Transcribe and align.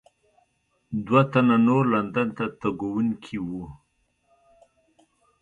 دوه 1.05 1.21
تنه 1.31 1.55
نور 1.67 1.83
لندن 1.93 2.27
ته 2.37 2.45
تګونکي 2.61 3.37
وو. 3.47 3.63